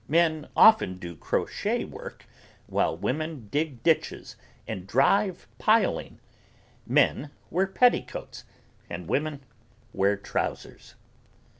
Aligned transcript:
Men 0.07 0.49
often 0.57 0.97
do 0.97 1.15
crochet 1.15 1.85
work 1.85 2.25
while 2.65 2.97
women 2.97 3.49
dig 3.51 3.83
ditches 3.83 4.35
and 4.67 4.87
drive 4.87 5.47
piling. 5.59 6.19
Men 6.87 7.29
wear 7.51 7.67
petticoats 7.67 8.43
and 8.89 9.07
women 9.07 9.43
wear 9.93 10.17
trousers. 10.17 10.95